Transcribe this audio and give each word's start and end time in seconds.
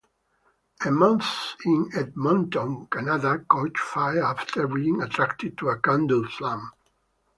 A 0.83 0.89
moth 0.89 1.53
in 1.63 1.91
Edmonton, 1.95 2.87
Canada 2.89 3.45
caught 3.47 3.77
fire 3.77 4.23
after 4.23 4.67
being 4.67 4.99
attracted 4.99 5.59
to 5.59 5.69
a 5.69 5.77
candle-flame. 5.77 6.71